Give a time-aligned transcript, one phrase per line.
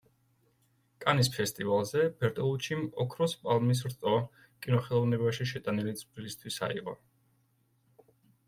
[1.03, 4.15] კანის ფესტივალზე ბერტოლუჩიმ „ოქროს პალმის რტო“
[4.67, 6.97] კინოხელოვნებაში შეტანილი წვლილისთვის აიღო.